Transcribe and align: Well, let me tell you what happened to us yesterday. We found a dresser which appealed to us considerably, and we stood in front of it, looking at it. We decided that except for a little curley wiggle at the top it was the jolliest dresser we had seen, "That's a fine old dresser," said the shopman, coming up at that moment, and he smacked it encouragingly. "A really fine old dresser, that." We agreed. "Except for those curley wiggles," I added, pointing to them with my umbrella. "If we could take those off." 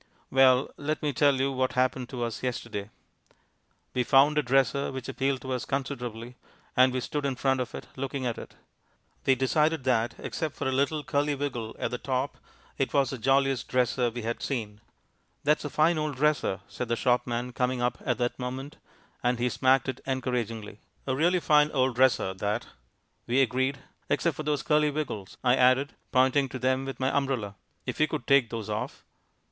Well, 0.31 0.71
let 0.77 1.03
me 1.03 1.13
tell 1.13 1.35
you 1.35 1.51
what 1.51 1.73
happened 1.73 2.09
to 2.09 2.23
us 2.23 2.41
yesterday. 2.41 2.89
We 3.93 4.03
found 4.03 4.35
a 4.35 4.41
dresser 4.41 4.91
which 4.91 5.07
appealed 5.07 5.41
to 5.43 5.51
us 5.53 5.63
considerably, 5.63 6.37
and 6.75 6.91
we 6.91 7.01
stood 7.01 7.23
in 7.23 7.35
front 7.35 7.59
of 7.59 7.75
it, 7.75 7.85
looking 7.95 8.25
at 8.25 8.39
it. 8.39 8.55
We 9.27 9.35
decided 9.35 9.83
that 9.83 10.15
except 10.17 10.55
for 10.55 10.67
a 10.67 10.71
little 10.71 11.03
curley 11.03 11.35
wiggle 11.35 11.75
at 11.77 11.91
the 11.91 11.99
top 11.99 12.39
it 12.79 12.95
was 12.95 13.11
the 13.11 13.19
jolliest 13.19 13.67
dresser 13.67 14.09
we 14.09 14.23
had 14.23 14.41
seen, 14.41 14.81
"That's 15.43 15.65
a 15.65 15.69
fine 15.69 15.99
old 15.99 16.15
dresser," 16.15 16.61
said 16.67 16.87
the 16.87 16.95
shopman, 16.95 17.51
coming 17.53 17.79
up 17.79 17.99
at 18.03 18.17
that 18.17 18.39
moment, 18.39 18.77
and 19.21 19.37
he 19.37 19.49
smacked 19.49 19.87
it 19.87 20.01
encouragingly. 20.07 20.79
"A 21.05 21.15
really 21.15 21.39
fine 21.39 21.69
old 21.73 21.93
dresser, 21.95 22.33
that." 22.33 22.65
We 23.27 23.39
agreed. 23.43 23.77
"Except 24.09 24.35
for 24.35 24.41
those 24.41 24.63
curley 24.63 24.89
wiggles," 24.89 25.37
I 25.43 25.55
added, 25.55 25.93
pointing 26.11 26.49
to 26.49 26.57
them 26.57 26.85
with 26.85 26.99
my 26.99 27.15
umbrella. 27.15 27.53
"If 27.85 27.99
we 27.99 28.07
could 28.07 28.25
take 28.25 28.49
those 28.49 28.67
off." 28.67 29.05